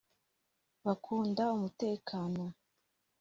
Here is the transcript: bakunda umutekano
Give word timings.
bakunda 0.85 1.43
umutekano 1.55 2.43